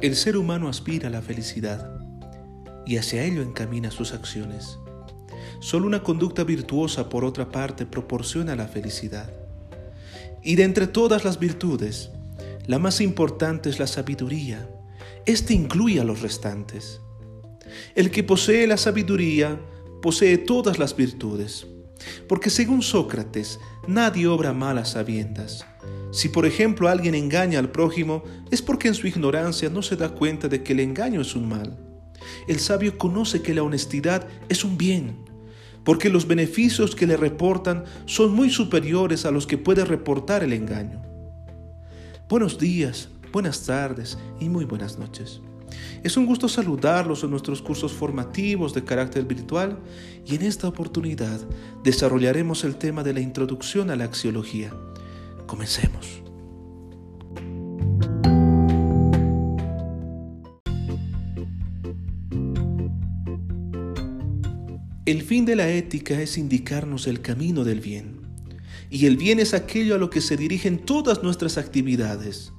[0.00, 1.98] El ser humano aspira a la felicidad
[2.86, 4.78] y hacia ello encamina sus acciones.
[5.58, 9.28] Solo una conducta virtuosa, por otra parte, proporciona la felicidad.
[10.40, 12.10] Y de entre todas las virtudes,
[12.66, 14.70] la más importante es la sabiduría.
[15.26, 17.00] Este incluye a los restantes.
[17.96, 19.60] El que posee la sabiduría
[20.00, 21.66] posee todas las virtudes.
[22.28, 23.58] Porque según Sócrates,
[23.88, 25.66] nadie obra mal a sabiendas.
[26.10, 30.10] Si por ejemplo alguien engaña al prójimo, es porque en su ignorancia no se da
[30.10, 31.76] cuenta de que el engaño es un mal.
[32.46, 35.16] El sabio conoce que la honestidad es un bien,
[35.84, 40.52] porque los beneficios que le reportan son muy superiores a los que puede reportar el
[40.52, 41.02] engaño.
[42.28, 45.40] Buenos días, buenas tardes y muy buenas noches.
[46.02, 49.78] Es un gusto saludarlos en nuestros cursos formativos de carácter virtual
[50.24, 51.40] y en esta oportunidad
[51.84, 54.72] desarrollaremos el tema de la introducción a la axiología.
[55.48, 56.22] Comencemos.
[65.06, 68.20] El fin de la ética es indicarnos el camino del bien.
[68.90, 72.52] Y el bien es aquello a lo que se dirigen todas nuestras actividades.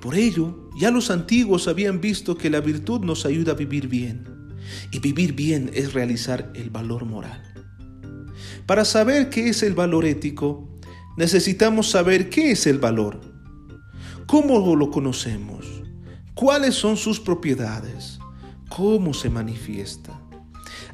[0.00, 4.24] Por ello, ya los antiguos habían visto que la virtud nos ayuda a vivir bien.
[4.92, 7.42] Y vivir bien es realizar el valor moral.
[8.66, 10.69] Para saber qué es el valor ético,
[11.16, 13.20] necesitamos saber qué es el valor.
[14.26, 15.66] ¿Cómo lo conocemos?
[16.34, 18.18] ¿Cuáles son sus propiedades?
[18.68, 20.20] ¿Cómo se manifiesta?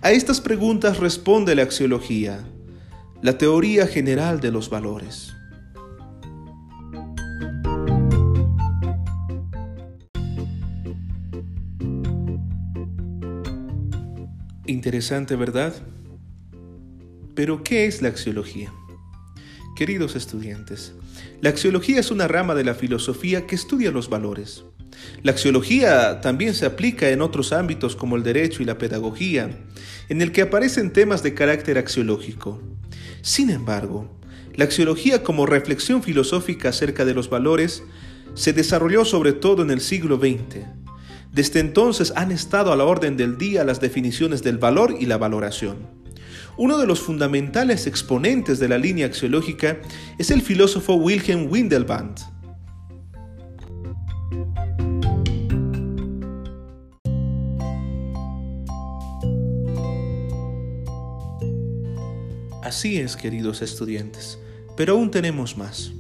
[0.03, 2.45] A estas preguntas responde la axiología,
[3.23, 5.33] la teoría general de los valores.
[14.67, 15.75] Interesante, ¿verdad?
[17.35, 18.73] Pero, ¿qué es la axiología?
[19.77, 20.95] Queridos estudiantes,
[21.43, 24.65] la axiología es una rama de la filosofía que estudia los valores.
[25.23, 29.51] La axiología también se aplica en otros ámbitos como el derecho y la pedagogía,
[30.09, 32.63] en el que aparecen temas de carácter axiológico.
[33.21, 34.19] Sin embargo,
[34.55, 37.83] la axiología como reflexión filosófica acerca de los valores
[38.33, 40.65] se desarrolló sobre todo en el siglo XX.
[41.33, 45.19] Desde entonces han estado a la orden del día las definiciones del valor y la
[45.19, 45.96] valoración.
[46.59, 49.79] Uno de los fundamentales exponentes de la línea axiológica
[50.19, 52.19] es el filósofo Wilhelm Windelband,
[62.63, 64.41] Así es, queridos estudiantes,
[64.77, 65.93] pero aún tenemos más.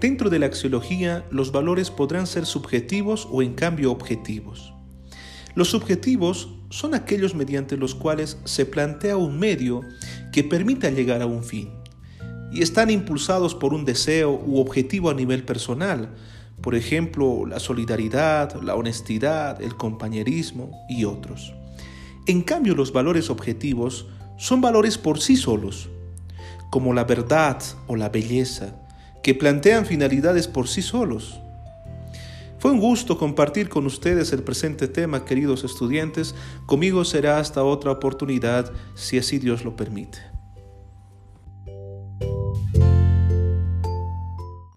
[0.00, 4.72] Dentro de la axiología, los valores podrán ser subjetivos o en cambio objetivos.
[5.54, 9.82] Los subjetivos son aquellos mediante los cuales se plantea un medio
[10.32, 11.70] que permita llegar a un fin,
[12.52, 16.10] y están impulsados por un deseo u objetivo a nivel personal,
[16.60, 21.54] por ejemplo, la solidaridad, la honestidad, el compañerismo y otros.
[22.26, 24.06] En cambio, los valores objetivos
[24.36, 25.88] son valores por sí solos,
[26.70, 28.76] como la verdad o la belleza,
[29.22, 31.40] que plantean finalidades por sí solos.
[32.60, 36.34] Fue un gusto compartir con ustedes el presente tema, queridos estudiantes.
[36.66, 40.29] Conmigo será hasta otra oportunidad, si así Dios lo permite.